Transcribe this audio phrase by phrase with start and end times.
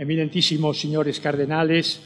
[0.00, 2.00] eminentísimos señores cardenales,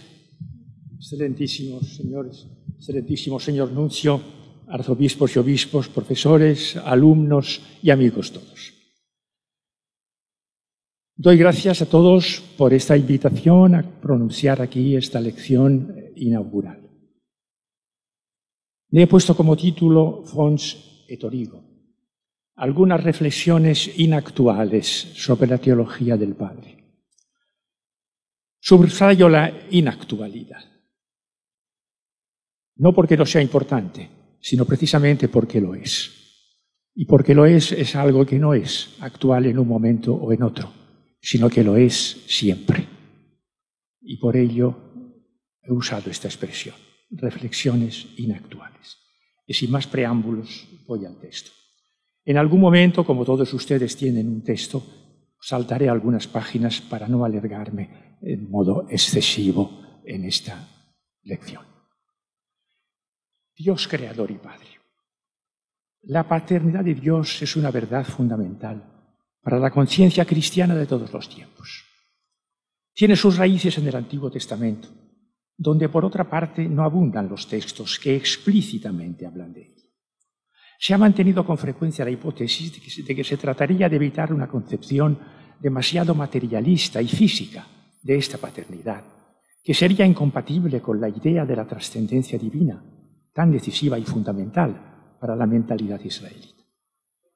[0.99, 2.45] excelentísimos señores,
[2.77, 4.21] excelentísimo señor nuncio,
[4.67, 8.75] arzobispos y obispos, profesores, alumnos y amigos todos.
[11.15, 16.83] Doy gracias a todos por esta invitación a pronunciar aquí esta lección inaugural.
[18.91, 21.63] Le he puesto como título Fons et Origo,
[22.57, 26.84] algunas reflexiones inactuales sobre la teología del Padre.
[28.67, 30.65] Subrayo la inactualidad.
[32.77, 34.09] No porque no sea importante,
[34.41, 36.11] sino precisamente porque lo es.
[36.95, 40.43] Y porque lo es es algo que no es actual en un momento o en
[40.43, 40.73] otro,
[41.21, 42.89] sino que lo es siempre.
[44.01, 44.75] Y por ello
[45.63, 46.75] he usado esta expresión,
[47.11, 48.97] reflexiones inactuales.
[49.47, 51.51] Y sin más preámbulos, voy al texto.
[52.25, 54.83] En algún momento, como todos ustedes tienen un texto,
[55.39, 60.69] saltaré algunas páginas para no alargarme en modo excesivo en esta
[61.23, 61.63] lección.
[63.57, 64.69] Dios creador y Padre.
[66.03, 68.83] La paternidad de Dios es una verdad fundamental
[69.43, 71.85] para la conciencia cristiana de todos los tiempos.
[72.93, 74.89] Tiene sus raíces en el Antiguo Testamento,
[75.57, 79.83] donde por otra parte no abundan los textos que explícitamente hablan de ello.
[80.79, 82.73] Se ha mantenido con frecuencia la hipótesis
[83.07, 85.19] de que se trataría de evitar una concepción
[85.61, 87.67] demasiado materialista y física
[88.05, 89.03] de esta paternidad,
[89.65, 92.85] que sería incompatible con la idea de la trascendencia divina,
[93.33, 96.63] tan decisiva y fundamental para la mentalidad israelita.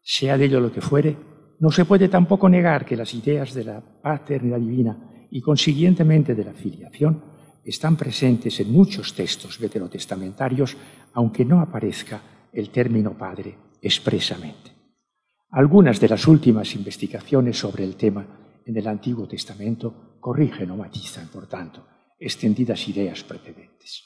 [0.02, 1.16] Sea de ello lo que fuere,
[1.58, 6.44] no se puede tampoco negar que las ideas de la paternidad divina y consiguientemente de
[6.44, 7.22] la filiación
[7.64, 10.76] están presentes en muchos textos veterotestamentarios,
[11.14, 12.20] aunque no aparezca
[12.52, 14.72] el término padre expresamente.
[15.50, 21.28] Algunas de las últimas investigaciones sobre el tema en el Antiguo Testamento corrigen o matizan,
[21.28, 21.86] por tanto,
[22.18, 24.04] extendidas ideas precedentes.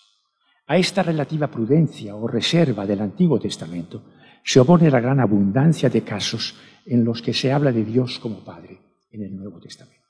[0.68, 4.04] A esta relativa prudencia o reserva del Antiguo Testamento
[4.44, 6.54] se opone la gran abundancia de casos
[6.86, 8.78] en los que se habla de Dios como Padre
[9.10, 10.06] en el Nuevo Testamento.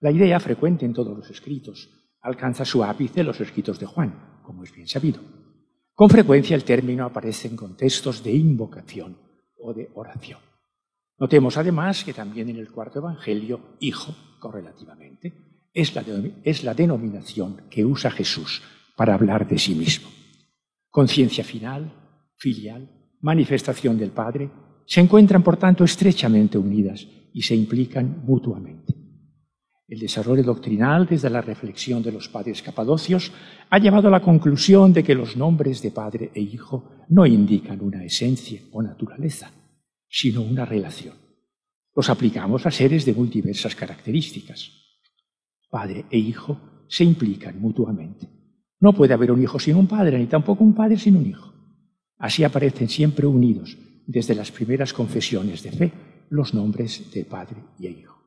[0.00, 1.88] La idea frecuente en todos los escritos
[2.20, 5.22] alcanza su ápice en los escritos de Juan, como es bien sabido.
[5.94, 9.16] Con frecuencia el término aparece en contextos de invocación
[9.58, 10.51] o de oración.
[11.22, 16.04] Notemos además que también en el cuarto Evangelio, hijo, correlativamente, es la,
[16.42, 18.60] es la denominación que usa Jesús
[18.96, 20.08] para hablar de sí mismo.
[20.90, 21.92] Conciencia final,
[22.38, 22.90] filial,
[23.20, 24.50] manifestación del Padre,
[24.84, 28.92] se encuentran por tanto estrechamente unidas y se implican mutuamente.
[29.86, 33.30] El desarrollo doctrinal desde la reflexión de los padres capadocios
[33.70, 37.80] ha llevado a la conclusión de que los nombres de padre e hijo no indican
[37.80, 39.52] una esencia o naturaleza,
[40.12, 41.16] sino una relación.
[41.96, 44.70] Los aplicamos a seres de muy diversas características.
[45.70, 48.28] Padre e hijo se implican mutuamente.
[48.78, 51.50] No puede haber un hijo sin un padre, ni tampoco un padre sin un hijo.
[52.18, 55.92] Así aparecen siempre unidos, desde las primeras confesiones de fe,
[56.28, 58.20] los nombres de padre y hijo.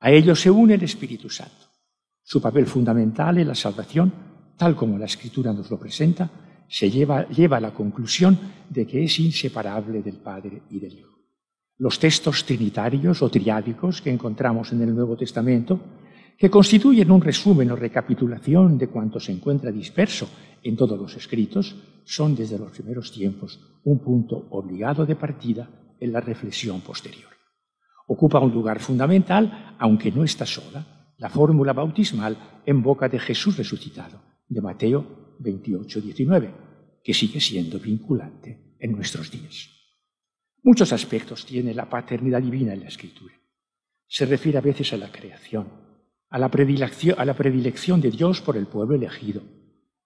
[0.00, 1.66] A ellos se une el Espíritu Santo.
[2.20, 4.12] Su papel fundamental en la salvación,
[4.56, 8.38] tal como la Escritura nos lo presenta, se lleva, lleva a la conclusión
[8.68, 11.17] de que es inseparable del Padre y del Hijo.
[11.78, 15.80] Los textos trinitarios o triádicos que encontramos en el Nuevo Testamento,
[16.36, 20.28] que constituyen un resumen o recapitulación de cuanto se encuentra disperso
[20.62, 25.68] en todos los escritos, son desde los primeros tiempos un punto obligado de partida
[26.00, 27.38] en la reflexión posterior
[28.08, 33.56] ocupa un lugar fundamental, aunque no está sola, la fórmula bautismal en boca de Jesús
[33.56, 36.54] resucitado, de Mateo 28, 19,
[37.04, 39.77] que sigue siendo vinculante en nuestros días.
[40.62, 43.34] Muchos aspectos tiene la paternidad divina en la Escritura.
[44.06, 45.68] Se refiere a veces a la creación,
[46.30, 49.42] a la, predilección, de Dios por el pueblo elegido,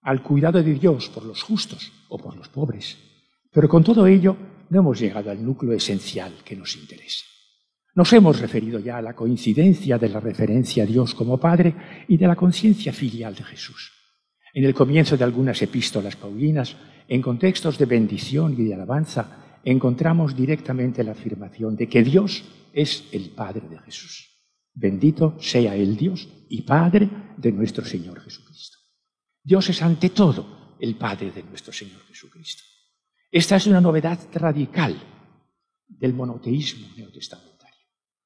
[0.01, 2.97] al cuidado de Dios por los justos o por los pobres.
[3.51, 4.35] Pero con todo ello
[4.69, 7.25] no hemos llegado al núcleo esencial que nos interesa.
[7.95, 11.75] Nos hemos referido ya a la coincidencia de la referencia a Dios como Padre
[12.07, 13.91] y de la conciencia filial de Jesús.
[14.53, 16.75] En el comienzo de algunas epístolas paulinas,
[17.07, 22.43] en contextos de bendición y de alabanza, encontramos directamente la afirmación de que Dios
[22.73, 24.29] es el Padre de Jesús.
[24.73, 28.79] Bendito sea el Dios y Padre de nuestro Señor Jesucristo.
[29.43, 32.63] Dios es ante todo el Padre de nuestro Señor Jesucristo.
[33.31, 35.01] Esta es una novedad radical
[35.87, 37.81] del monoteísmo neotestamentario.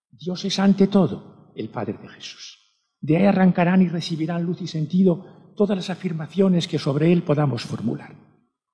[0.10, 2.58] Dios es ante todo el Padre de Jesús.
[3.00, 7.64] De ahí arrancarán y recibirán luz y sentido todas las afirmaciones que sobre Él podamos
[7.64, 8.16] formular.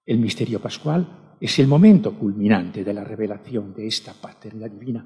[0.06, 5.06] El misterio pascual es el momento culminante de la revelación de esta paternidad divina.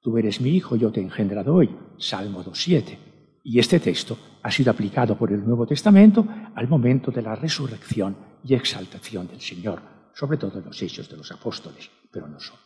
[0.00, 1.68] Tú eres mi hijo, yo te he engendrado hoy,
[1.98, 2.96] Salmo 2.7.
[3.42, 6.24] Y este texto ha sido aplicado por el Nuevo Testamento
[6.54, 9.82] al momento de la resurrección y exaltación del Señor,
[10.14, 12.60] sobre todo en los hechos de los apóstoles, pero no solo.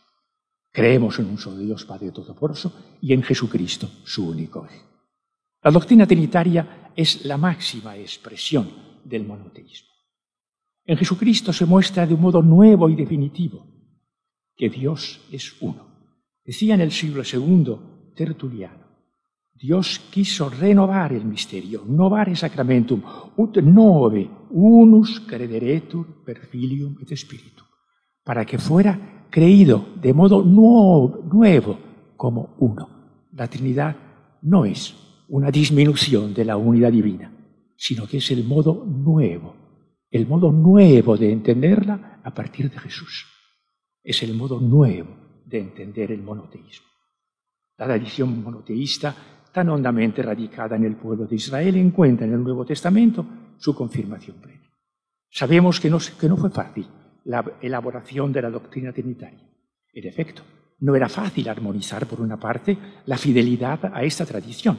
[0.71, 4.85] Creemos en un solo Dios Padre Todopoderoso y en Jesucristo, su único Hijo.
[5.63, 8.69] La doctrina trinitaria es la máxima expresión
[9.03, 9.90] del monoteísmo.
[10.85, 13.65] En Jesucristo se muestra de un modo nuevo y definitivo
[14.55, 15.87] que Dios es uno.
[16.43, 17.75] Decía en el siglo II
[18.15, 18.81] Tertuliano,
[19.53, 23.01] Dios quiso renovar el misterio, novare sacramentum,
[23.37, 27.67] ut nove unus crederetur per filium et spiritum,
[28.23, 31.77] para que fuera creído de modo nuevo
[32.17, 32.89] como uno.
[33.33, 33.95] La Trinidad
[34.41, 34.95] no es
[35.29, 37.31] una disminución de la unidad divina,
[37.77, 39.55] sino que es el modo nuevo,
[40.11, 43.25] el modo nuevo de entenderla a partir de Jesús.
[44.03, 45.15] Es el modo nuevo
[45.45, 46.87] de entender el monoteísmo.
[47.77, 49.15] La tradición monoteísta,
[49.53, 53.25] tan hondamente radicada en el pueblo de Israel, encuentra en el Nuevo Testamento
[53.57, 54.69] su confirmación plena.
[55.29, 56.87] Sabemos que no, que no fue fácil
[57.23, 59.49] la elaboración de la doctrina trinitaria.
[59.93, 60.43] En efecto,
[60.79, 64.77] no era fácil armonizar, por una parte, la fidelidad a esta tradición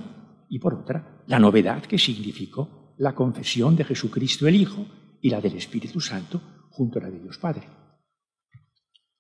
[0.49, 4.87] y, por otra, la novedad que significó la confesión de Jesucristo el Hijo
[5.23, 7.67] y la del Espíritu Santo junto a la de Dios Padre.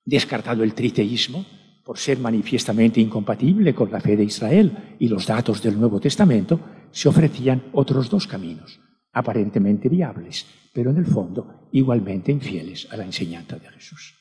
[0.04, 1.46] Descartado el triteísmo,
[1.84, 6.60] por ser manifiestamente incompatible con la fe de Israel y los datos del Nuevo Testamento,
[6.90, 8.80] se ofrecían otros dos caminos,
[9.12, 14.14] aparentemente viables, pero en el fondo igualmente infieles a la enseñanza de Jesús.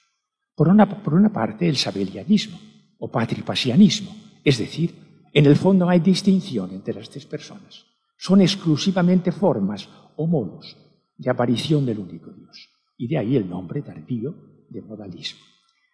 [0.56, 2.60] Por una, por una parte, el sabelianismo
[3.00, 4.94] o patripasianismo, es decir,
[5.34, 7.86] en el fondo hay distinción entre las tres personas.
[8.18, 10.78] Son exclusivamente formas o modos
[11.22, 12.70] de aparición del único Dios.
[12.98, 15.42] Y de ahí el nombre tardío de modalismo.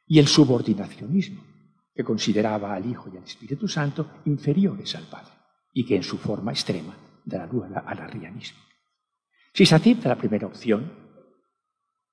[0.07, 1.43] Y el subordinacionismo,
[1.93, 5.33] que consideraba al Hijo y al Espíritu Santo inferiores al Padre,
[5.73, 8.59] y que en su forma extrema dará lugar al arrianismo.
[9.53, 10.93] Si se acepta la primera opción,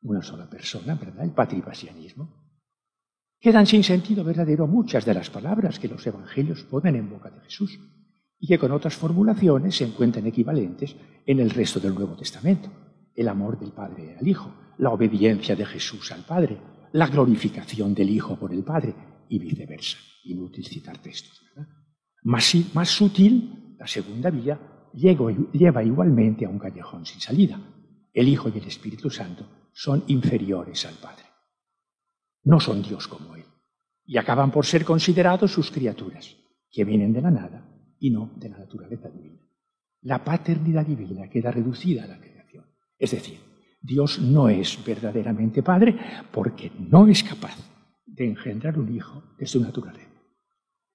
[0.02, 1.24] una sola persona, ¿verdad?
[1.24, 2.28] El patripasianismo,
[3.38, 7.40] quedan sin sentido verdadero muchas de las palabras que los evangelios ponen en boca de
[7.42, 7.78] Jesús
[8.40, 12.83] y que con otras formulaciones se encuentran equivalentes en el resto del Nuevo Testamento.
[13.14, 16.58] El amor del Padre al Hijo, la obediencia de Jesús al Padre,
[16.92, 18.94] la glorificación del Hijo por el Padre
[19.28, 19.98] y viceversa.
[20.24, 21.70] Inútil citar textos, ¿verdad?
[22.22, 24.58] Más, más sutil, la segunda vía
[24.94, 27.60] lleva igualmente a un callejón sin salida.
[28.12, 31.24] El Hijo y el Espíritu Santo son inferiores al Padre.
[32.44, 33.44] No son Dios como Él.
[34.06, 36.36] Y acaban por ser considerados sus criaturas,
[36.70, 37.66] que vienen de la nada
[37.98, 39.40] y no de la naturaleza divina.
[40.02, 42.33] La paternidad divina queda reducida a la creación.
[42.98, 43.38] Es decir,
[43.80, 45.96] Dios no es verdaderamente Padre
[46.32, 47.56] porque no es capaz
[48.06, 50.10] de engendrar un hijo de su naturaleza.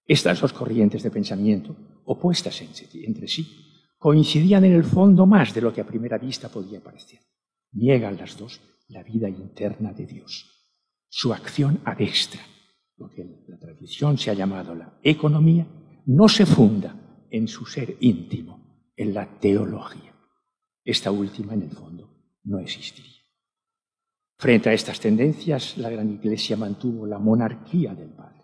[0.05, 1.75] Estas dos corrientes de pensamiento,
[2.05, 3.47] opuestas entre sí,
[3.97, 7.19] coincidían en el fondo más de lo que a primera vista podía parecer.
[7.73, 8.59] Niegan las dos
[8.89, 10.67] la vida interna de Dios,
[11.09, 12.41] su acción adextra,
[12.97, 15.67] lo que la tradición se ha llamado la economía,
[16.07, 20.08] no se funda en su ser íntimo, en la teología.
[20.83, 22.09] Esta última, en el fondo,
[22.43, 23.21] no existiría.
[24.37, 28.43] Frente a estas tendencias, la Gran Iglesia mantuvo la monarquía del Padre,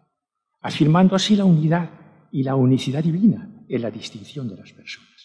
[0.62, 1.90] afirmando así la unidad
[2.32, 5.16] y la unicidad divina en la distinción de las personas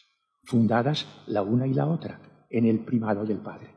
[0.51, 3.69] fundadas la una y la otra en el primado del Padre,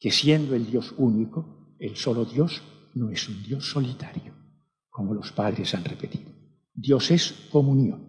[0.00, 2.62] que siendo el Dios único, el solo Dios
[2.94, 4.34] no es un Dios solitario,
[4.90, 6.32] como los padres han repetido.
[6.74, 8.00] Dios es comunión,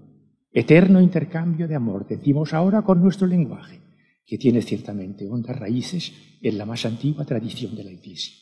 [0.52, 3.80] eterno intercambio de amor, decimos ahora con nuestro lenguaje,
[4.28, 8.36] que tiene ciertamente hondas raíces en la más antigua tradición de la Iglesia.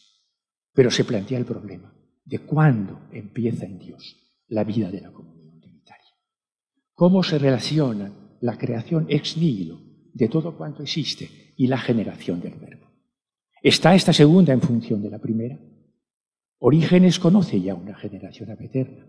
[0.74, 5.62] Pero se plantea el problema de cuándo empieza en Dios la vida de la comunión
[5.62, 6.12] trinitaria.
[6.94, 9.80] ¿Cómo se relacionan la creación ex nihilo
[10.14, 12.86] de todo cuanto existe y la generación del verbo.
[13.62, 15.60] ¿Está esta segunda en función de la primera?
[16.60, 19.06] Orígenes conoce ya una generación eterna,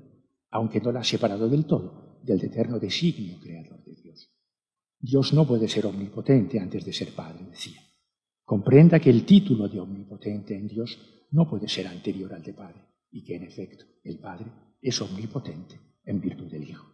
[0.50, 4.05] aunque no la ha separado del todo del eterno designio creador de Dios.
[5.06, 7.80] Dios no puede ser omnipotente antes de ser Padre, decía.
[8.44, 10.98] Comprenda que el título de omnipotente en Dios
[11.30, 12.80] no puede ser anterior al de Padre
[13.12, 14.50] y que en efecto el Padre
[14.82, 16.88] es omnipotente en virtud del Hijo.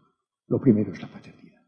[0.46, 1.62] Lo primero es la paternidad.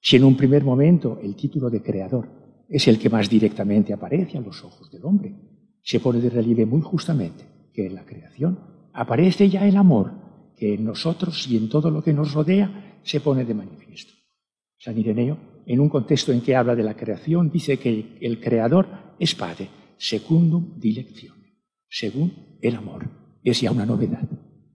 [0.00, 4.38] Si en un primer momento el título de creador es el que más directamente aparece
[4.38, 5.36] a los ojos del hombre,
[5.82, 8.58] se pone de relieve muy justamente que en la creación
[8.92, 10.10] aparece ya el amor
[10.56, 14.14] que en nosotros y en todo lo que nos rodea se pone de manifiesto.
[14.78, 18.86] San Ireneo, en un contexto en que habla de la creación, dice que el creador
[19.18, 19.68] es Padre,
[19.98, 21.36] secundum dilección,
[21.88, 23.10] según el amor.
[23.42, 24.28] Es ya una novedad,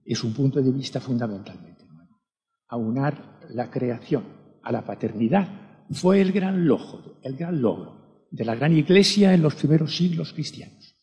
[0.04, 2.20] es un punto de vista fundamentalmente nuevo.
[2.68, 4.24] Aunar la creación
[4.62, 9.42] a la paternidad fue el gran logro, el gran logro de la gran iglesia en
[9.42, 10.96] los primeros siglos cristianos.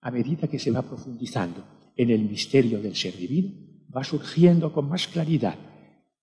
[0.00, 1.64] A medida que se va profundizando
[1.96, 3.52] en el misterio del ser divino,
[3.94, 5.56] va surgiendo con más claridad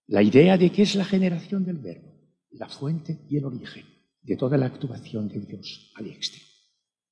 [0.08, 2.09] la idea de que es la generación del verbo,
[2.52, 3.86] la fuente y el origen
[4.22, 6.46] de toda la actuación de Dios al extremo.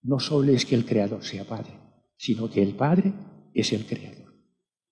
[0.03, 1.74] No solo es que el Creador sea Padre,
[2.17, 3.13] sino que el Padre
[3.53, 4.34] es el Creador.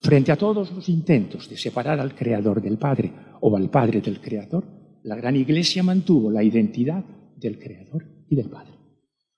[0.02, 4.22] Frente a todos los intentos de separar al Creador del Padre o al Padre del
[4.22, 4.66] Creador,
[5.04, 7.04] la gran Iglesia mantuvo la identidad
[7.36, 8.74] del Creador y del Padre,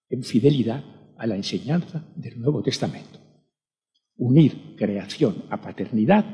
[0.09, 0.83] en fidelidad
[1.17, 3.19] a la enseñanza del Nuevo Testamento.
[4.17, 6.25] Unir creación a paternidad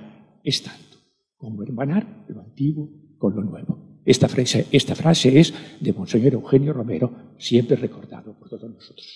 [0.43, 0.97] es tanto
[1.35, 3.82] como hermanar lo antiguo con lo nuevo.
[4.05, 9.07] Esta frase, esta frase es de Monseñor Eugenio Romero, siempre recordado por todos nosotros.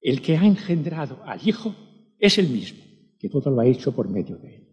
[0.00, 1.74] El que ha engendrado al Hijo
[2.18, 2.82] es el mismo
[3.18, 4.68] que todo lo ha hecho por medio de él.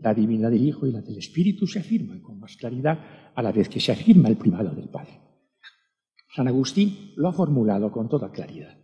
[0.00, 3.52] La divinidad del Hijo y la del Espíritu se afirman con más claridad a la
[3.52, 5.20] vez que se afirma el primado del Padre.
[6.34, 8.76] San Agustín lo ha formulado con toda claridad.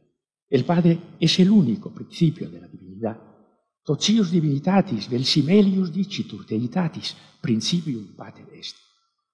[0.48, 3.20] El Padre es el único principio de la divinidad.
[3.84, 8.87] Tocius divinitatis vel simelius dicitur deitatis principium pater est.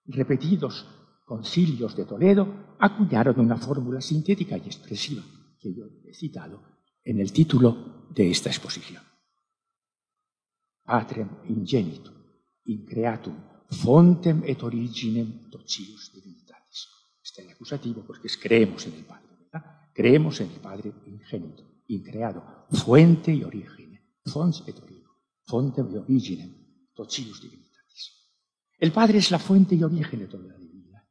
[0.07, 0.87] Repetidos
[1.25, 5.23] concilios de Toledo acuñaron una fórmula sintética y expresiva
[5.59, 6.63] que yo he citado
[7.03, 9.03] en el título de esta exposición
[10.85, 12.15] patrem ingenitum,
[12.67, 13.35] in creatum,
[13.71, 16.89] fontem et originem tocius divinitatis.
[17.23, 19.65] Está en acusativo porque es creemos en el Padre, ¿verdad?
[19.95, 25.11] Creemos en el Padre ingénito, increado, fuente y origen, fons et origo,
[25.47, 26.51] fontem et originem
[26.95, 27.64] tocius divinitatis.
[28.79, 31.03] El Padre es la fuente y origen de toda la divinidad.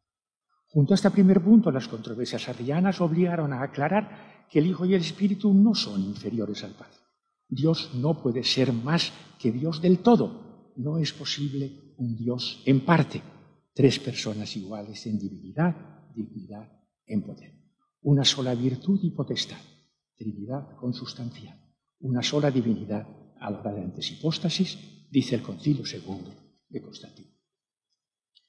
[0.67, 4.93] Junto a este primer punto, las controversias arrianas obligaron a aclarar que el Hijo y
[4.93, 6.97] el Espíritu no son inferiores al Padre.
[7.47, 10.73] Dios no puede ser más que Dios del todo.
[10.75, 13.21] No es posible un Dios en parte.
[13.73, 15.75] Tres personas iguales en divinidad,
[16.15, 16.71] dignidad,
[17.05, 17.53] en poder.
[18.01, 19.61] Una sola virtud y potestad.
[20.15, 21.59] Trinidad consustancial.
[21.99, 23.07] Una sola divinidad
[23.39, 23.91] a la hora de
[25.09, 26.33] dice el Concilio II
[26.69, 27.32] de Constantino.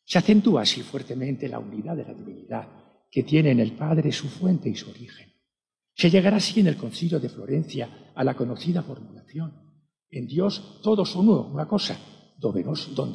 [0.04, 2.68] Se acentúa así fuertemente la unidad de la divinidad
[3.11, 5.34] que tiene en el Padre su fuente y su origen
[5.96, 9.52] se llegará así en el concilio de Florencia a la conocida formulación.
[10.11, 11.99] En Dios todos son uno, una cosa,
[12.38, 12.64] donde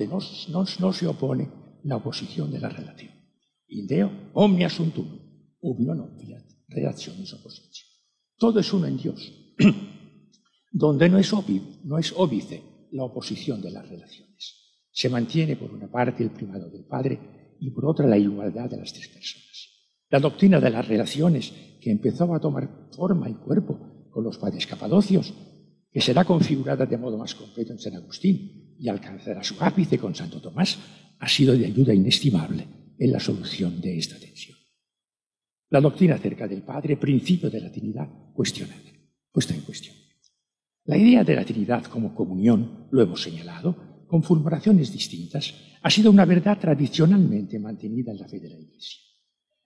[0.07, 1.51] no, se opone
[1.83, 3.11] la oposición de la relación.
[3.67, 5.19] Indeo omnia sunt uno,
[5.61, 6.41] uno non fiat,
[7.33, 7.85] oppositio.
[8.35, 9.31] Todo es uno en Dios,
[10.71, 11.31] donde no es,
[11.83, 12.15] no es
[12.91, 14.58] la oposición de las relaciones.
[14.99, 18.75] Se mantiene por una parte el primado del Padre y por otra la igualdad de
[18.75, 19.69] las tres personas.
[20.09, 24.67] La doctrina de las relaciones que empezó a tomar forma y cuerpo con los padres
[24.67, 25.33] capadocios,
[25.89, 30.15] que será configurada de modo más completo en San Agustín y alcanzará su ápice con
[30.15, 30.77] Santo Tomás,
[31.17, 34.57] ha sido de ayuda inestimable en la solución de esta tensión.
[35.69, 38.91] La doctrina acerca del Padre, principio de la Trinidad, cuestionada,
[39.31, 39.95] puesta en cuestión.
[40.83, 46.09] La idea de la Trinidad como comunión, lo hemos señalado, con formulaciones distintas, ha sido
[46.09, 48.99] una verdad tradicionalmente mantenida en la fe de la Iglesia.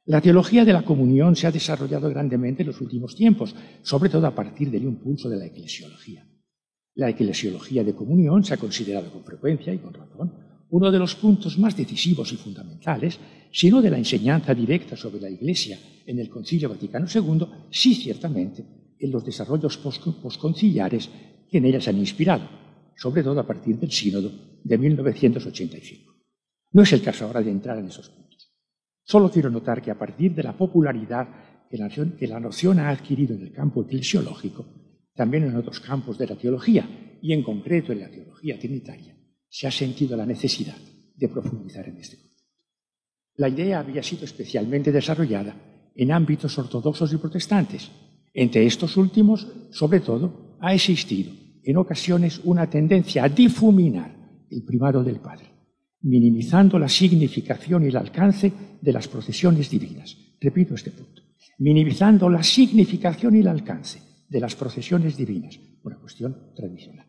[0.05, 4.27] La teología de la comunión se ha desarrollado grandemente en los últimos tiempos, sobre todo
[4.27, 6.27] a partir del impulso de la eclesiología.
[6.95, 10.33] La eclesiología de comunión se ha considerado con frecuencia y con razón
[10.69, 13.19] uno de los puntos más decisivos y fundamentales,
[13.51, 17.93] si no de la enseñanza directa sobre la Iglesia en el Concilio Vaticano II, sí
[17.93, 18.65] ciertamente
[18.99, 21.09] en los desarrollos posconciliares
[21.49, 22.62] que en ella se han inspirado,
[22.95, 24.31] sobre todo a partir del Sínodo
[24.63, 26.13] de 1985.
[26.71, 28.51] No es el caso ahora de entrar en esos puntos.
[29.03, 31.27] Solo quiero notar que a partir de la popularidad
[31.69, 34.63] que la, noción, ha adquirido en el campo eclesiológico,
[35.15, 39.17] también en otros campos de la teología, y en concreto en la teología trinitaria,
[39.49, 40.77] se ha sentido la necesidad
[41.15, 42.43] de profundizar en este concepto.
[43.37, 45.55] La idea había sido especialmente desarrollada
[45.95, 47.89] en ámbitos ortodoxos y protestantes.
[48.33, 51.31] Entre estos últimos, sobre todo, ha existido
[51.63, 54.15] en ocasiones una tendencia a difuminar
[54.49, 55.53] el primado del Padre
[56.03, 58.51] minimizando la significación y el alcance
[58.81, 60.15] de las procesiones divinas.
[60.39, 61.21] Repito este punto.
[61.59, 65.59] Minimizando la significación y el alcance de las procesiones divinas.
[65.83, 67.07] Una cuestión tradicional.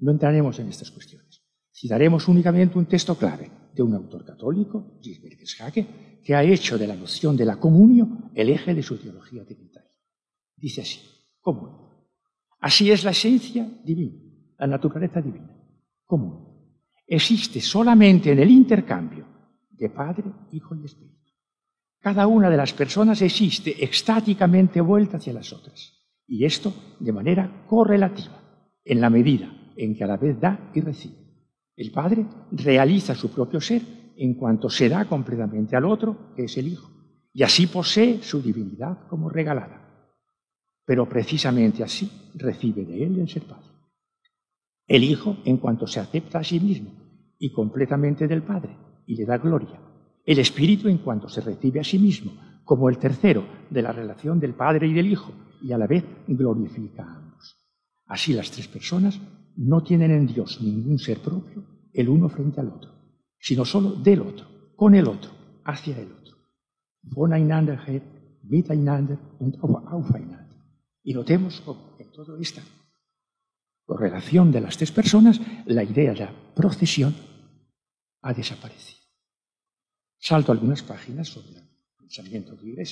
[0.00, 1.42] No entraremos en estas cuestiones.
[1.72, 5.86] Citaremos únicamente un texto clave de un autor católico, Gisbert Schake,
[6.22, 9.90] que ha hecho de la noción de la comunión el eje de su teología trinitaria.
[10.56, 11.00] Dice así,
[11.40, 11.81] común.
[12.62, 14.18] Así es la esencia divina,
[14.58, 15.54] la naturaleza divina,
[16.06, 16.52] común
[17.06, 19.26] existe solamente en el intercambio
[19.70, 21.30] de Padre, Hijo y Espíritu.
[22.00, 25.92] Cada una de las personas existe extáticamente vuelta hacia las otras,
[26.26, 28.40] y esto de manera correlativa,
[28.82, 31.16] en la medida en que a la vez da y recibe.
[31.76, 33.82] El Padre realiza su propio ser
[34.16, 36.90] en cuanto se da completamente al otro, que es el Hijo,
[37.34, 39.81] y así posee su divinidad como regalada.
[40.84, 43.68] Pero precisamente así recibe de él el ser Padre.
[44.86, 46.92] El Hijo en cuanto se acepta a sí mismo
[47.38, 49.80] y completamente del Padre y le da gloria.
[50.24, 52.32] El Espíritu en cuanto se recibe a sí mismo
[52.64, 56.04] como el tercero de la relación del Padre y del Hijo y a la vez
[56.26, 57.56] glorifica a ambos.
[58.06, 59.20] Así las tres personas
[59.56, 62.90] no tienen en Dios ningún ser propio el uno frente al otro,
[63.38, 64.46] sino solo del otro,
[64.76, 65.30] con el otro,
[65.64, 66.36] hacia el otro.
[67.02, 68.02] Voneinander her,
[68.42, 70.41] miteinander und aufeinander.
[71.02, 72.62] Y notemos cómo en toda esta
[73.84, 77.14] correlación de las tres personas, la idea de la procesión
[78.22, 79.02] ha desaparecido.
[80.18, 81.68] Salto algunas páginas sobre el
[81.98, 82.86] pensamiento de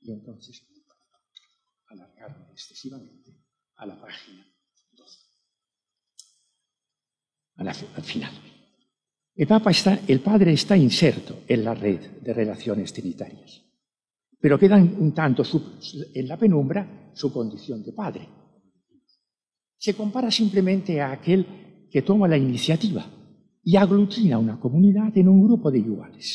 [0.00, 0.62] y entonces
[1.86, 3.42] alargarme excesivamente
[3.76, 4.46] a la página
[4.92, 5.18] 12,
[7.56, 8.32] al final.
[9.34, 13.62] El, Papa está, el Padre está inserto en la red de relaciones trinitarias,
[14.46, 15.42] pero queda un tanto
[16.14, 18.28] en la penumbra su condición de Padre.
[19.76, 23.04] Se compara simplemente a aquel que toma la iniciativa
[23.64, 26.30] y aglutina una comunidad en un grupo de iguales.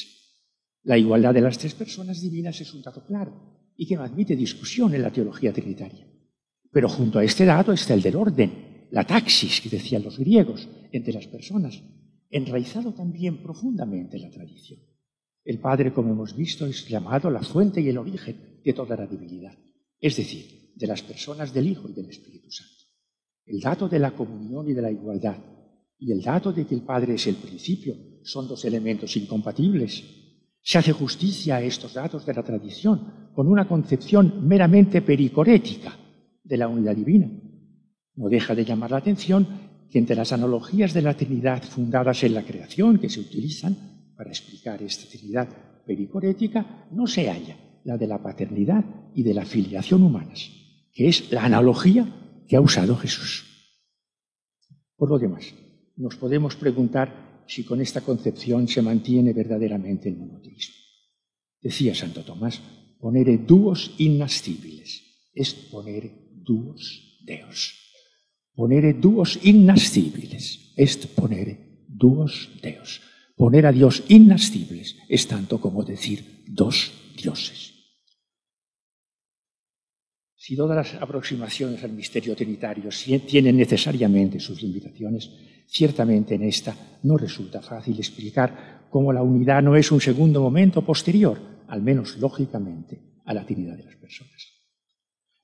[0.84, 4.36] La igualdad de las tres personas divinas es un dato claro y que no admite
[4.36, 6.06] discusión en la teología trinitaria.
[6.70, 10.68] Pero junto a este dato está el del orden, la taxis que decían los griegos
[10.92, 11.82] entre las personas,
[12.30, 14.82] enraizado también profundamente en la tradición.
[15.44, 19.08] El Padre, como hemos visto, es llamado la fuente y el origen de toda la
[19.08, 19.58] divinidad,
[20.00, 22.86] es decir, de las personas del Hijo y del Espíritu Santo.
[23.46, 25.38] El dato de la comunión y de la igualdad
[25.98, 30.04] y el dato de que el Padre es el principio son dos elementos incompatibles.
[30.62, 35.98] Se hace justicia a estos datos de la tradición con una concepción meramente pericorética
[36.44, 37.32] de la unidad divina.
[38.16, 39.48] No deja de llamar la atención
[39.90, 44.30] que entre las analogías de la Trinidad fundadas en la creación que se utilizan para
[44.30, 45.50] explicar esta Trinidad
[45.86, 48.86] pericorética, no se halla la de la paternidad
[49.16, 50.52] y de la filiación humanas,
[50.94, 53.46] que es la analogía que ha usado Jesús.
[54.96, 55.54] Por lo demás,
[55.96, 60.76] nos podemos preguntar si con esta concepción se mantiene verdaderamente el monoteísmo.
[61.62, 62.62] Decía Santo Tomás,
[63.00, 67.78] ponere duos innascibiles, es ponere duos deos.
[68.54, 73.02] Ponere duos innascibiles, est ponere duos deos.
[73.42, 77.74] Poner a Dios innascibles es tanto como decir dos dioses.
[80.36, 82.92] Si todas las aproximaciones al misterio trinitario
[83.28, 85.32] tienen necesariamente sus limitaciones,
[85.66, 90.86] ciertamente en esta no resulta fácil explicar cómo la unidad no es un segundo momento
[90.86, 94.50] posterior, al menos lógicamente, a la Trinidad de las personas.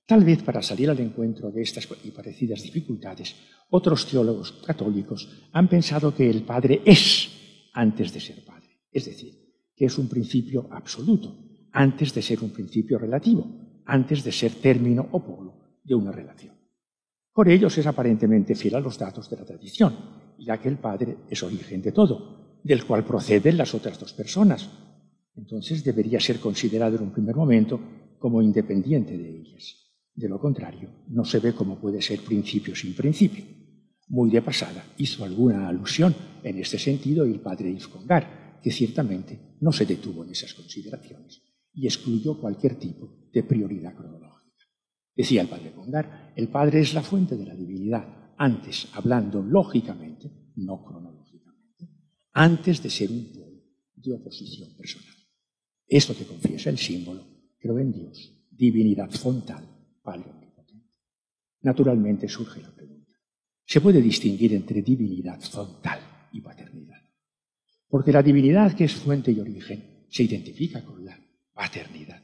[0.06, 3.36] Tal vez para salir al encuentro de estas y parecidas dificultades,
[3.72, 7.37] otros teólogos católicos han pensado que el Padre es
[7.78, 9.34] antes de ser Padre, es decir,
[9.76, 13.46] que es un principio absoluto, antes de ser un principio relativo,
[13.86, 16.56] antes de ser término o polo de una relación.
[17.32, 19.94] Por ellos es aparentemente fiel a los datos de la tradición,
[20.40, 24.68] ya que el Padre es origen de todo, del cual proceden las otras dos personas.
[25.36, 27.80] Entonces debería ser considerado en un primer momento
[28.18, 29.66] como independiente de ellas.
[30.16, 33.46] De lo contrario, no se ve cómo puede ser principio sin principio.
[34.08, 39.56] Muy de pasada hizo alguna alusión en este sentido el padre Yves Congar, que ciertamente
[39.60, 41.42] no se detuvo en esas consideraciones
[41.74, 44.28] y excluyó cualquier tipo de prioridad cronológica.
[45.16, 50.32] Decía el padre Congar, el Padre es la fuente de la divinidad, antes, hablando lógicamente,
[50.58, 51.90] no cronológicamente,
[52.34, 53.64] antes de ser un pueblo
[53.96, 55.16] de oposición personal.
[55.88, 57.26] Es lo que confiesa el símbolo,
[57.58, 59.68] creo en Dios, divinidad frontal,
[60.04, 60.94] Padre omnipotente.
[61.62, 62.97] Naturalmente surge la pregunta,
[63.68, 66.00] ¿se puede distinguir entre divinidad frontal
[66.32, 67.02] y paternidad?
[67.90, 71.20] Porque la divinidad que es fuente y origen se identifica con la
[71.54, 72.22] paternidad.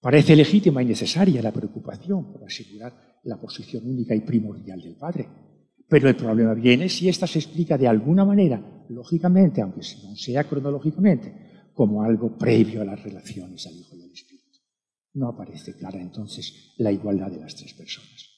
[0.00, 5.28] Parece legítima y necesaria la preocupación por asegurar la posición única y primordial del Padre.
[5.88, 10.44] Pero el problema viene si ésta se explica de alguna manera, lógicamente, aunque no sea
[10.44, 14.58] cronológicamente, como algo previo a las relaciones al Hijo y al Espíritu.
[15.14, 18.33] No aparece clara entonces la igualdad de las tres personas.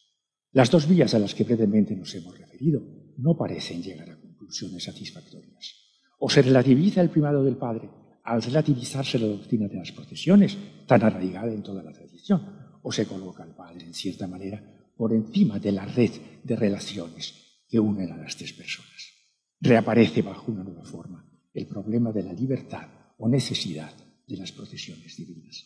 [0.52, 2.82] Las dos vías a las que brevemente nos hemos referido
[3.18, 5.74] no parecen llegar a conclusiones satisfactorias.
[6.18, 7.90] O se relativiza el primado del Padre
[8.24, 10.56] al relativizarse la doctrina de las procesiones,
[10.86, 12.42] tan arraigada en toda la tradición,
[12.82, 16.10] o se coloca al Padre, en cierta manera, por encima de la red
[16.42, 17.34] de relaciones
[17.68, 19.12] que unen a las tres personas.
[19.60, 23.92] Reaparece bajo una nueva forma el problema de la libertad o necesidad
[24.26, 25.64] de las procesiones divinas.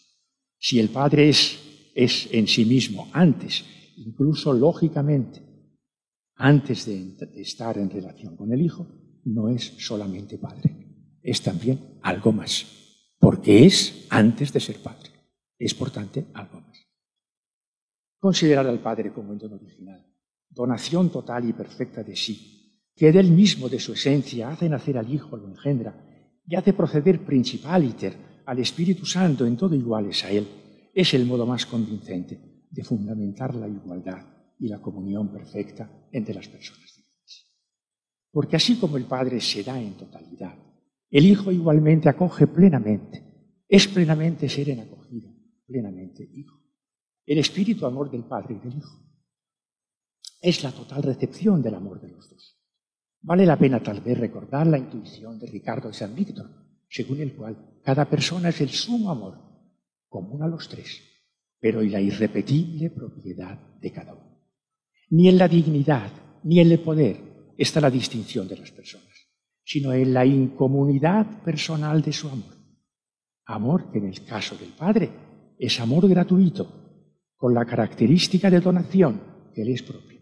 [0.58, 1.58] Si el Padre es,
[1.94, 3.64] es en sí mismo antes,
[4.00, 5.42] incluso lógicamente,
[6.36, 8.86] antes de estar en relación con el Hijo,
[9.24, 12.66] no es solamente Padre, es también algo más,
[13.18, 15.10] porque es antes de ser Padre.
[15.58, 16.78] Es, por tanto, algo más.
[18.18, 20.06] Considerar al Padre como el don original,
[20.48, 24.96] donación total y perfecta de sí, que de él mismo, de su esencia, hace nacer
[24.96, 26.06] al Hijo, lo engendra,
[26.46, 30.48] y hace proceder principaliter al Espíritu Santo en todo iguales a él,
[30.94, 34.24] es el modo más convincente de fundamentar la igualdad
[34.58, 37.02] y la comunión perfecta entre las personas de
[38.30, 40.56] Porque así como el Padre se da en totalidad,
[41.10, 45.28] el Hijo igualmente acoge plenamente, es plenamente ser en acogida,
[45.66, 46.60] plenamente Hijo.
[47.26, 49.00] El espíritu amor del Padre y del Hijo
[50.40, 52.56] es la total recepción del amor de los dos.
[53.22, 56.48] Vale la pena tal vez recordar la intuición de Ricardo de San Víctor,
[56.88, 59.38] según el cual cada persona es el sumo amor,
[60.08, 61.02] común a los tres,
[61.60, 64.40] pero y la irrepetible propiedad de cada uno.
[65.10, 66.10] Ni en la dignidad,
[66.44, 67.16] ni en el poder
[67.58, 69.28] está la distinción de las personas,
[69.62, 72.56] sino en la incomunidad personal de su amor.
[73.44, 75.10] Amor que en el caso del Padre
[75.58, 76.80] es amor gratuito,
[77.36, 79.20] con la característica de donación
[79.54, 80.20] que le es propio.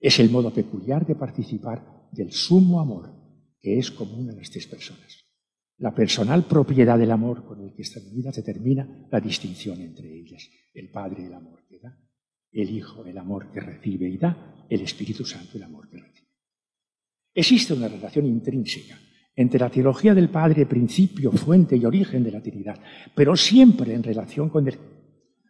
[0.00, 3.12] Es el modo peculiar de participar del sumo amor
[3.60, 5.23] que es común a las tres personas.
[5.78, 10.48] La personal propiedad del amor con el que esta vida determina la distinción entre ellas.
[10.72, 11.98] El Padre, el amor que da,
[12.52, 16.28] el Hijo, el amor que recibe y da, el Espíritu Santo, el amor que recibe.
[17.34, 18.96] Existe una relación intrínseca
[19.34, 22.80] entre la teología del Padre, principio, fuente y origen de la Trinidad,
[23.14, 24.78] pero siempre en relación con el,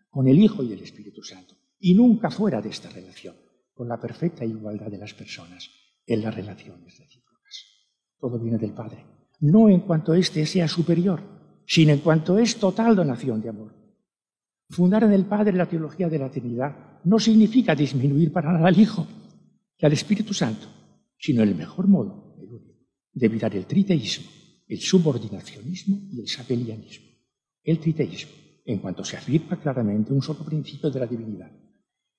[0.08, 3.36] con el Hijo y el Espíritu Santo, y nunca fuera de esta relación,
[3.74, 5.68] con la perfecta igualdad de las personas
[6.06, 7.88] en las relaciones recíprocas.
[8.18, 9.04] Todo viene del Padre,
[9.40, 11.20] no en cuanto éste sea superior,
[11.66, 13.74] sino en cuanto es total donación de amor.
[14.68, 18.78] Fundar en el Padre la teología de la Trinidad no significa disminuir para nada al
[18.78, 19.06] Hijo
[19.78, 20.66] y al Espíritu Santo,
[21.18, 22.36] sino el mejor modo,
[23.12, 24.26] de evitar el triteísmo,
[24.66, 27.06] el subordinacionismo y el sabelianismo.
[27.62, 28.32] El triteísmo,
[28.64, 31.50] en cuanto se afirma claramente un solo principio de la divinidad.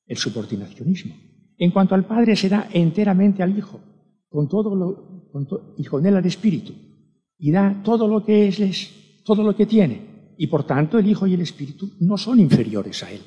[0.06, 1.16] El subordinacionismo,
[1.58, 3.80] en cuanto al Padre, se da enteramente al Hijo,
[4.30, 5.32] con todo lo,
[5.78, 6.74] y con él al Espíritu,
[7.38, 10.34] y da todo lo que es, todo lo que tiene.
[10.38, 13.22] Y por tanto, el Hijo y el Espíritu no son inferiores a él,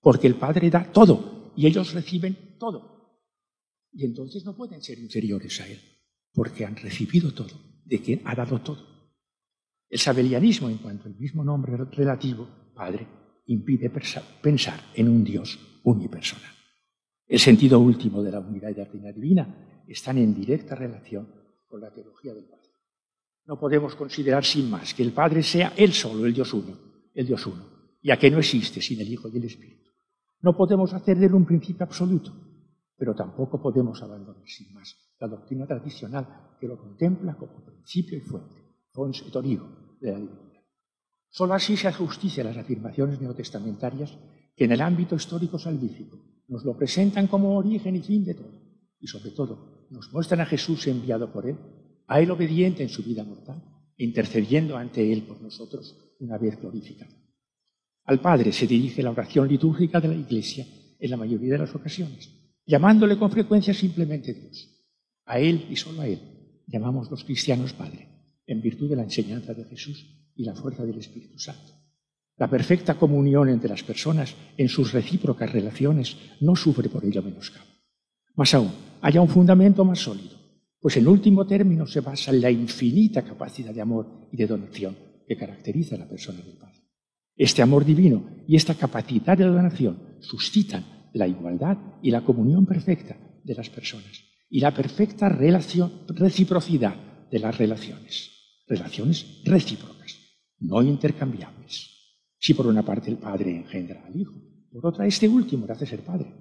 [0.00, 2.92] porque el Padre da todo y ellos reciben todo.
[3.92, 5.80] Y entonces no pueden ser inferiores a él,
[6.32, 8.92] porque han recibido todo, de quien ha dado todo.
[9.88, 13.06] El sabelianismo, en cuanto al mismo nombre relativo, Padre,
[13.46, 13.90] impide
[14.40, 16.50] pensar en un Dios unipersonal.
[17.26, 21.28] El sentido último de la unidad y la Trinidad divina están en directa relación
[21.66, 22.61] con la teología del Padre.
[23.46, 26.76] No podemos considerar sin más que el Padre sea Él solo, el Dios uno,
[27.14, 27.64] el Dios uno,
[28.02, 29.90] ya que no existe sin el Hijo y el Espíritu.
[30.42, 32.32] No podemos hacer de él un principio absoluto,
[32.96, 38.20] pero tampoco podemos abandonar sin más la doctrina tradicional que lo contempla como principio y
[38.20, 40.62] fuente, fons de la divinidad.
[41.30, 44.18] Solo así se justicia las afirmaciones neotestamentarias
[44.54, 48.52] que en el ámbito histórico salvífico nos lo presentan como origen y fin de todo.
[49.00, 51.56] Y sobre todo, nos muestran a Jesús enviado por Él,
[52.12, 53.62] a Él obediente en su vida mortal,
[53.96, 57.10] intercediendo ante Él por nosotros una vez glorificado.
[58.04, 60.66] Al Padre se dirige la oración litúrgica de la Iglesia
[61.00, 62.28] en la mayoría de las ocasiones,
[62.66, 64.68] llamándole con frecuencia simplemente Dios.
[65.24, 66.18] A Él y solo a Él
[66.66, 68.08] llamamos los cristianos Padre,
[68.46, 71.72] en virtud de la enseñanza de Jesús y la fuerza del Espíritu Santo.
[72.36, 77.70] La perfecta comunión entre las personas en sus recíprocas relaciones no sufre por ello menoscabo.
[78.34, 80.41] Más aún, haya un fundamento más sólido,
[80.82, 84.96] pues en último término se basa en la infinita capacidad de amor y de donación
[85.28, 86.80] que caracteriza a la persona del Padre.
[87.36, 93.16] Este amor divino y esta capacidad de donación suscitan la igualdad y la comunión perfecta
[93.44, 96.96] de las personas y la perfecta reciprocidad
[97.30, 98.30] de las relaciones.
[98.66, 100.18] Relaciones recíprocas,
[100.58, 101.90] no intercambiables.
[102.38, 104.34] Si por una parte el Padre engendra al Hijo,
[104.72, 106.34] por otra este último le hace ser Padre,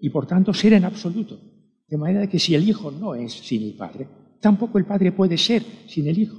[0.00, 1.57] y por tanto ser en absoluto.
[1.88, 4.06] De manera que si el Hijo no es sin el Padre,
[4.40, 6.36] tampoco el Padre puede ser sin el Hijo.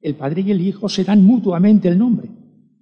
[0.00, 2.28] El Padre y el Hijo se dan mutuamente el nombre.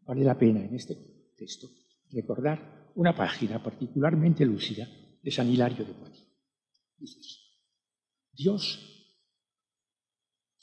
[0.04, 0.96] Vale la pena en este
[1.36, 1.68] texto
[2.12, 4.86] recordar una página particularmente lúcida
[5.22, 6.26] de San Hilario de Poitiers.
[8.32, 8.90] Dios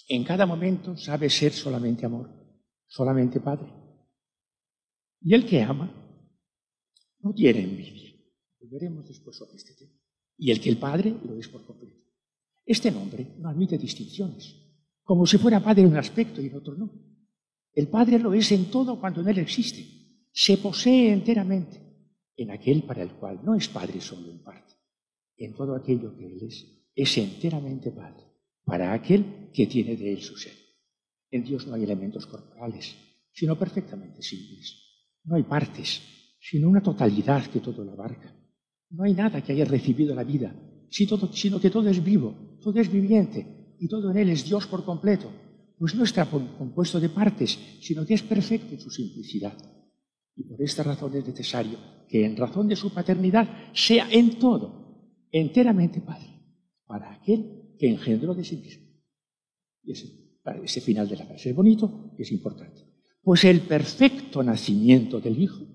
[0.07, 2.29] en cada momento sabe ser solamente amor,
[2.85, 3.71] solamente Padre.
[5.21, 5.91] Y el que ama
[7.19, 8.13] no tiene envidia.
[8.59, 9.96] Volveremos después sobre este tema.
[10.38, 11.97] Y el que el Padre lo es por completo.
[12.65, 14.56] Este nombre no admite distinciones,
[15.04, 16.91] como si fuera Padre en un aspecto y en otro no.
[17.73, 19.86] El Padre lo es en todo cuando en Él existe.
[20.32, 21.82] Se posee enteramente
[22.36, 24.73] en aquel para el cual no es Padre solo en parte.
[25.38, 28.23] En todo aquello que Él es, es enteramente Padre,
[28.63, 30.54] para aquel que tiene de Él su ser.
[31.32, 32.95] En Dios no hay elementos corporales,
[33.32, 34.76] sino perfectamente simples.
[35.23, 36.02] No hay partes,
[36.39, 38.34] sino una totalidad que todo lo abarca.
[38.89, 40.56] No hay nada que haya recibido la vida,
[40.89, 44.86] sino que todo es vivo, todo es viviente y todo en él es Dios por
[44.86, 45.32] completo.
[45.78, 49.56] Pues no está compuesto de partes, sino que es perfecto en su simplicidad.
[50.36, 54.88] Y por esta razón es necesario que en razón de su paternidad sea en todo
[55.32, 56.41] enteramente Padre,
[56.86, 58.88] para aquel que engendró de sí mismo.
[59.84, 62.82] Y ese, final de la frase es bonito y es importante.
[63.21, 65.65] Pues el perfecto nacimiento del Hijo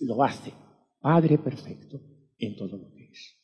[0.00, 0.52] lo hace
[1.00, 2.00] Padre perfecto
[2.38, 3.36] en todo lo que es.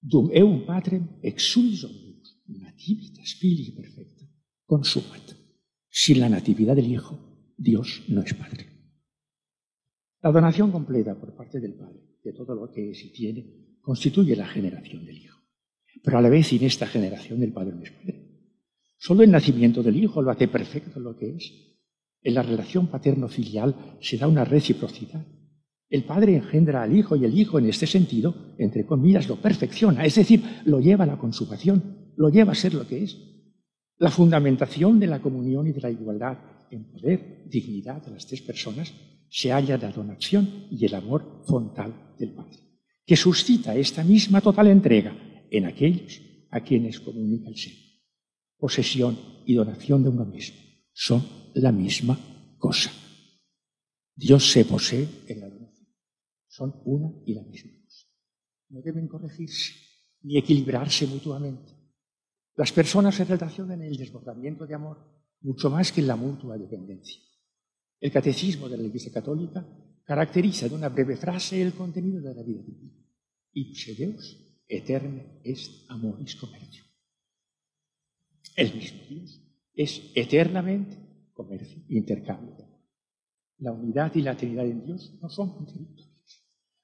[0.00, 4.24] Dum eum patrem exulis omnibus, nativitas filii perfecta,
[4.66, 5.34] consumat.
[5.88, 7.14] Sin la natividad del Hijo,
[7.56, 8.66] Dios no es Padre.
[10.22, 14.34] La donación completa por parte del Padre de todo lo que es y tiene constituye
[14.34, 15.40] la generación del Hijo.
[16.02, 18.16] Pero a la vez sin esta generación del Padre no es Padre.
[18.98, 21.52] Solo el nacimiento del Hijo lo hace perfecto lo que es.
[22.22, 25.24] En la relación paterno-filial se da una reciprocidad
[25.88, 30.04] el Padre engendra al Hijo y el Hijo en este sentido, entre comillas, lo perfecciona,
[30.04, 33.16] es decir, lo lleva a la consumación, lo lleva a ser lo que es.
[33.98, 36.38] La fundamentación de la comunión y de la igualdad
[36.70, 38.92] en poder, dignidad de las tres personas
[39.28, 42.58] se halla en la donación y el amor frontal del Padre,
[43.04, 45.16] que suscita esta misma total entrega
[45.50, 46.20] en aquellos
[46.50, 47.74] a quienes comunica el ser.
[48.58, 50.56] Posesión y donación de uno mismo
[50.92, 52.18] son la misma
[52.58, 52.90] cosa.
[54.14, 55.48] Dios se posee en la
[56.56, 58.06] son una y la misma cosa.
[58.70, 59.74] No deben corregirse
[60.22, 61.72] ni equilibrarse mutuamente.
[62.56, 64.96] Las personas se relacionan en el desbordamiento de amor
[65.42, 67.20] mucho más que en la mutua dependencia.
[68.00, 69.66] El catecismo de la Iglesia Católica
[70.04, 73.04] caracteriza de una breve frase el contenido de la vida divina.
[73.52, 74.24] Ipse Deus
[74.66, 76.84] eterne est amoris comercio.
[78.56, 79.42] El mismo Dios
[79.74, 80.96] es eternamente
[81.34, 82.66] comercio, intercambio.
[83.58, 86.15] La unidad y la eternidad en Dios no son contradictorios.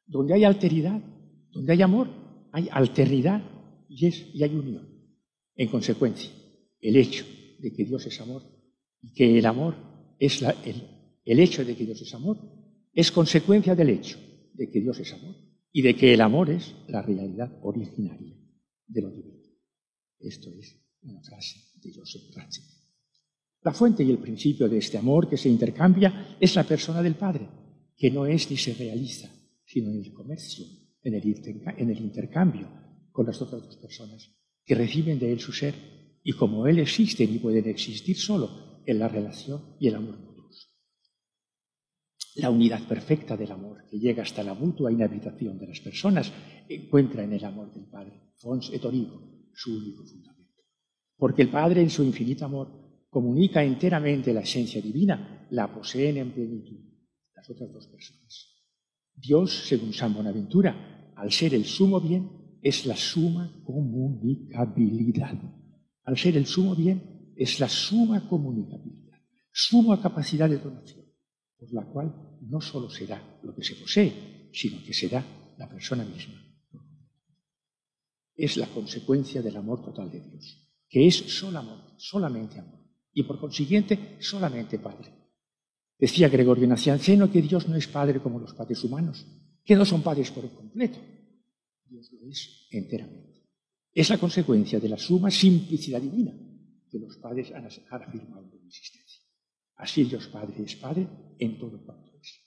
[0.07, 1.01] Donde hay alteridad,
[1.51, 2.09] donde hay amor,
[2.53, 3.43] hay alteridad
[3.89, 4.89] y, y hay unión.
[5.55, 6.31] En consecuencia,
[6.81, 7.25] el hecho
[7.59, 8.43] de que Dios es amor
[9.01, 9.77] y que el amor
[10.19, 10.83] es el,
[11.25, 12.39] el hecho de que Dios es amor
[12.93, 14.19] es consecuencia del hecho
[14.53, 15.35] de que Dios es amor
[15.73, 18.37] y de que el amor es la realidad originaria
[18.87, 19.41] de lo divino.
[20.19, 22.83] Esto es una frase de Joseph Ratzinger.
[23.63, 27.15] La fuente y el principio de este amor que se intercambia es la persona del
[27.15, 27.49] Padre,
[27.97, 29.31] que no es ni se realiza,
[29.73, 30.67] sino en el comercio,
[31.03, 32.69] en el, intercambio
[33.11, 34.31] con las otras dos personas
[34.67, 35.75] que reciben de Él su ser
[36.23, 40.69] y como Él existen y pueden existir solo en la relación y el amor mutuos.
[42.35, 46.31] La unidad perfecta del amor que llega hasta la mutua inhabitación de las personas
[46.69, 50.63] encuentra en el amor del Padre, fons et origo, su único fundamento.
[51.17, 56.31] Porque el Padre en su infinito amor comunica enteramente la esencia divina, la poseen en
[56.31, 56.81] plenitud
[57.35, 58.52] las otras dos personas.
[59.15, 65.39] Dios, según San Bonaventura, al ser el sumo bien, es la suma comunicabilidad.
[66.05, 69.19] Al ser el sumo bien, es la suma comunicabilidad,
[69.51, 71.07] suma capacidad de donación,
[71.59, 75.25] por la cual no solo será lo que se posee, sino que será
[75.59, 76.41] la persona misma.
[78.35, 82.81] Es la consecuencia del amor total de Dios, que es solo amor, solamente amor,
[83.13, 85.22] y por consiguiente solamente Padre.
[86.03, 89.25] Decía Gregorio Nacianceno que Dios no es padre como los padres humanos,
[89.65, 90.99] que no son padres por completo.
[91.87, 93.47] Dios lo es enteramente.
[93.95, 96.35] Es la consecuencia de la suma simplicidad divina
[96.91, 99.23] que los padres han, afirmado en existencia.
[99.77, 101.07] Así Dios Padre es Padre
[101.39, 102.41] en todo cuanto es.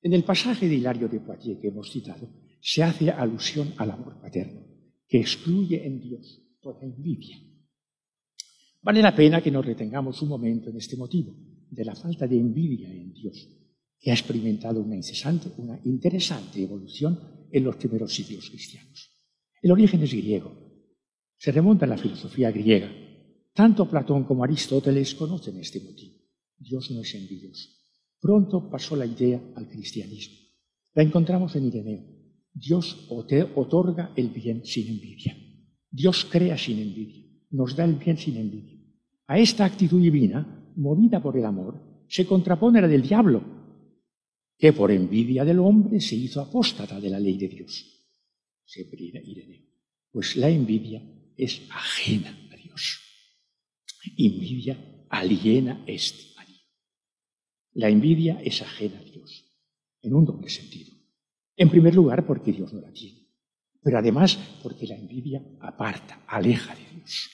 [0.00, 4.18] En el pasaje de Hilario de Poitiers que hemos citado, se hace alusión al amor
[4.22, 4.62] paterno,
[5.06, 7.36] que excluye en Dios toda envidia.
[8.80, 11.36] Vale la pena que nos retengamos un momento en este motivo
[11.70, 13.48] de la falta de envidia en Dios,
[13.98, 17.18] que ha experimentado una incesante, una interesante evolución
[17.52, 19.10] en los primeros siglos cristianos.
[19.62, 20.52] El origen es griego.
[21.36, 22.90] Se remonta a la filosofía griega.
[23.52, 26.16] Tanto Platón como Aristóteles conocen este motivo.
[26.58, 27.68] Dios no es envidioso.
[28.20, 30.36] Pronto pasó la idea al cristianismo.
[30.94, 32.04] La encontramos en Ireneo.
[32.52, 35.36] Dios otorga el bien sin envidia.
[35.90, 37.24] Dios crea sin envidia.
[37.50, 38.78] Nos da el bien sin envidia.
[39.26, 43.42] A esta actitud divina movida por el amor, se contrapone la del diablo,
[44.58, 47.86] que por envidia del hombre se hizo apóstata de la ley de Dios.
[50.10, 51.02] Pues la envidia
[51.36, 53.00] es ajena a Dios.
[54.16, 56.66] Envidia aliena est a Dios.
[57.72, 59.44] La envidia es ajena a Dios,
[60.02, 60.94] en un doble sentido.
[61.56, 63.28] En primer lugar, porque Dios no la tiene,
[63.82, 67.30] pero además porque la envidia aparta, aleja de Dios.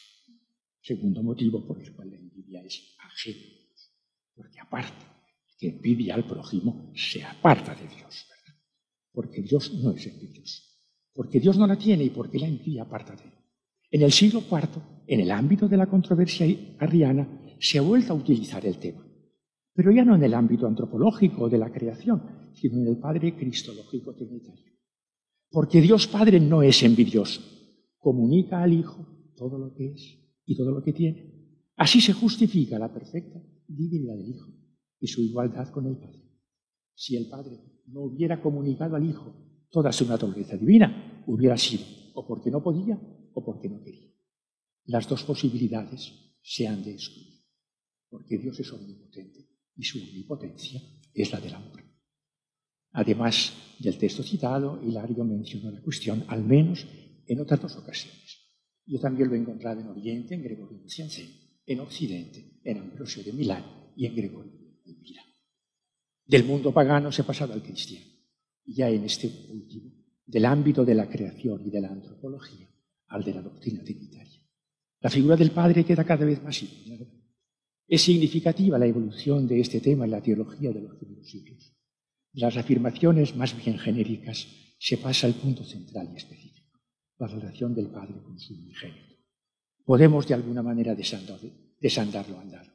[0.80, 3.46] Segundo motivo por el cual la envidia es ajena,
[4.34, 5.04] porque aparte,
[5.58, 8.60] que envidia al prójimo se aparta de Dios, ¿verdad?
[9.12, 10.62] Porque Dios no es envidioso,
[11.14, 13.32] porque Dios no la tiene y porque la envidia aparta de él.
[13.90, 16.46] En el siglo IV, en el ámbito de la controversia
[16.78, 17.26] arriana,
[17.58, 19.06] se ha vuelto a utilizar el tema,
[19.72, 24.14] pero ya no en el ámbito antropológico de la creación, sino en el Padre Cristológico
[24.14, 24.72] Trinitario.
[25.50, 27.40] Porque Dios Padre no es envidioso,
[27.98, 31.35] comunica al Hijo todo lo que es y todo lo que tiene.
[31.76, 34.50] Así se justifica la perfecta divinidad del Hijo
[34.98, 36.22] y su igualdad con el Padre.
[36.94, 39.34] Si el Padre no hubiera comunicado al Hijo
[39.70, 41.84] toda su naturaleza divina, hubiera sido
[42.14, 42.98] o porque no podía
[43.34, 44.10] o porque no quería.
[44.86, 47.42] Las dos posibilidades se han de excluir,
[48.08, 50.80] porque Dios es omnipotente y su omnipotencia
[51.12, 51.84] es la del amor.
[52.92, 56.86] Además del texto citado, Hilario mencionó la cuestión al menos
[57.26, 58.38] en otras dos ocasiones.
[58.86, 60.88] Yo también lo he encontrado en Oriente, en Gregorio de
[61.66, 63.64] en Occidente, en Ambrosio de Milán
[63.96, 64.52] y en Gregorio
[64.84, 65.26] de Milán.
[66.24, 68.06] Del mundo pagano se ha pasado al cristiano.
[68.64, 69.92] Y ya en este último,
[70.24, 72.68] del ámbito de la creación y de la antropología
[73.08, 74.40] al de la doctrina trinitaria.
[75.00, 77.06] La figura del Padre queda cada vez más simple.
[77.86, 81.72] Es significativa la evolución de este tema en la teología de los primeros siglos.
[82.32, 84.48] De las afirmaciones más bien genéricas
[84.78, 86.80] se pasa al punto central y específico,
[87.18, 89.15] la relación del Padre con su unigénito.
[89.86, 92.66] Podemos de alguna manera desandarlo andar.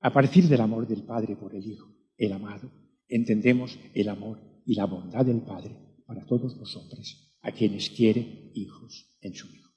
[0.00, 1.88] A partir del amor del Padre por el Hijo,
[2.18, 2.70] el amado,
[3.08, 8.52] entendemos el amor y la bondad del Padre para todos los hombres, a quienes quiere
[8.54, 9.70] hijos en su Hijo.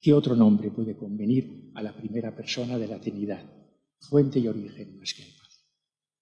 [0.00, 3.44] ¿Qué otro nombre puede convenir a la primera persona de la Trinidad,
[3.98, 5.40] fuente y origen más que el Padre?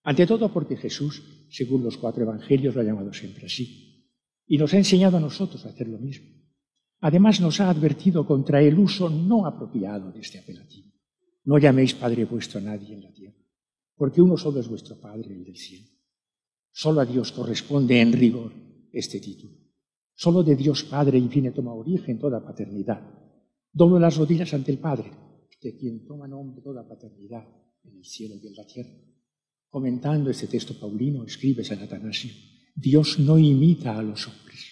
[0.04, 4.08] Ante todo porque Jesús, según los cuatro evangelios, lo ha llamado siempre así,
[4.46, 6.37] y nos ha enseñado a nosotros a hacer lo mismo.
[7.00, 10.88] Además nos ha advertido contra el uso no apropiado de este apelativo.
[11.44, 13.38] No llaméis Padre vuestro a nadie en la tierra,
[13.96, 15.86] porque uno solo es vuestro Padre, el del cielo.
[16.72, 18.52] Solo a Dios corresponde en rigor
[18.92, 19.54] este título.
[20.14, 23.00] Solo de Dios Padre y viene toma origen toda paternidad.
[23.72, 25.10] Doblo las rodillas ante el Padre,
[25.62, 27.46] de quien toma nombre toda paternidad
[27.84, 28.90] en el cielo y en la tierra.
[29.68, 32.32] Comentando este texto paulino, escribe San Atanasio,
[32.74, 34.67] Dios no imita a los hombres,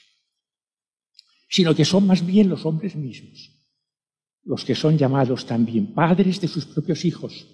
[1.48, 3.52] sino que son más bien los hombres mismos,
[4.44, 7.46] los que son llamados también padres de sus propios hijos,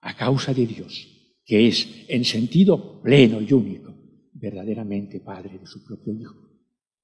[0.00, 1.08] a causa de Dios,
[1.44, 3.94] que es, en sentido pleno y único,
[4.32, 6.36] verdaderamente padre de su propio Hijo,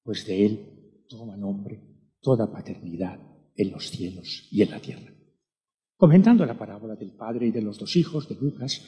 [0.03, 1.81] pues de él toma nombre
[2.21, 3.19] toda paternidad
[3.55, 5.13] en los cielos y en la tierra.
[5.95, 8.81] Comentando la parábola del padre y de los dos hijos de Lucas,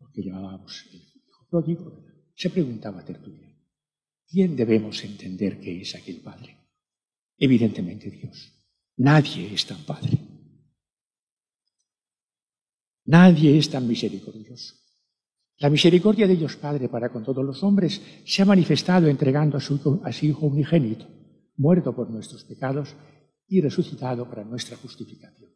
[0.00, 3.54] lo que llamábamos el hijo pródigo, se preguntaba Tertulia,
[4.28, 6.57] ¿quién debemos entender que es aquel padre?
[7.38, 8.52] Evidentemente Dios.
[8.96, 10.18] Nadie es tan Padre.
[13.04, 14.74] Nadie es tan misericordioso.
[15.58, 19.60] La misericordia de Dios Padre para con todos los hombres se ha manifestado entregando a
[19.60, 21.06] su, a su Hijo unigénito,
[21.56, 22.94] muerto por nuestros pecados
[23.48, 25.50] y resucitado para nuestra justificación.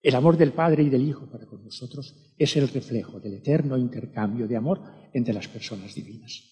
[0.00, 3.76] El amor del Padre y del Hijo para con nosotros es el reflejo del eterno
[3.76, 6.42] intercambio de amor entre las personas divinas.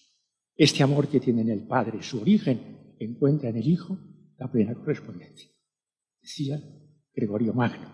[0.55, 3.97] Este amor que tiene en el Padre su origen encuentra en el Hijo
[4.37, 5.49] la plena correspondencia.
[6.21, 6.61] Decía
[7.13, 7.91] Gregorio Magno,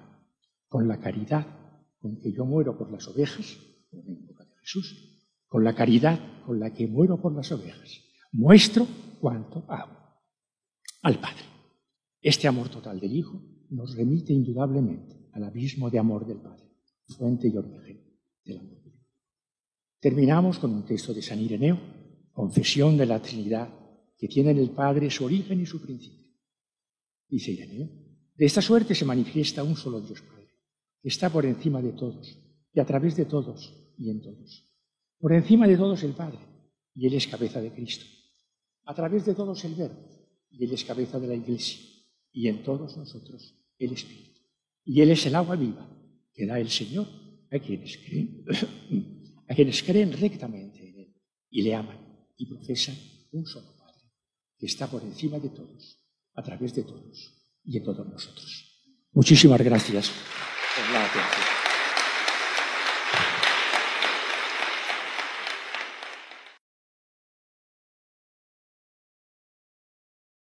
[0.68, 1.46] con la caridad
[2.00, 3.58] con que yo muero por las ovejas,
[3.92, 8.02] en boca de Jesús, con la caridad con la que muero por las ovejas,
[8.32, 8.86] muestro
[9.22, 9.98] cuánto amo
[11.04, 11.44] al Padre.
[12.22, 16.66] Este amor total del Hijo nos remite indudablemente al abismo de amor del Padre,
[17.08, 18.04] fuente y origen
[18.44, 18.80] del amor.
[20.00, 21.80] Terminamos con un texto de San Ireneo,
[22.34, 23.70] confesión de la Trinidad,
[24.18, 26.23] que tiene en el Padre su origen y su principio
[27.34, 27.90] dice Ireneo.
[28.36, 30.54] De esta suerte se manifiesta un solo Dios Padre,
[31.02, 32.38] que está por encima de todos,
[32.72, 34.50] y a través de todos y en todos.
[35.20, 36.40] Por encima de todos el Padre,
[36.94, 38.06] y Él es cabeza de Cristo.
[38.86, 40.04] A través de todos el Verbo,
[40.52, 41.80] y Él es cabeza de la Iglesia.
[42.32, 44.42] Y en todos nosotros el Espíritu.
[44.86, 45.90] Y Él es el agua viva
[46.34, 47.08] que da el Señor
[47.52, 48.46] a quienes creen,
[49.48, 51.16] a quienes creen rectamente en Él
[51.50, 51.98] y le aman
[52.38, 52.96] y profesan
[53.32, 54.02] un solo Padre,
[54.58, 56.03] que está por encima de todos
[56.36, 58.64] a través de todos y de todos nosotros.
[59.14, 60.12] Muchísimas gracias
[60.76, 61.53] por la atención.